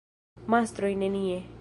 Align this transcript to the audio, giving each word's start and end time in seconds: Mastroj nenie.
Mastroj 0.55 0.93
nenie. 1.05 1.41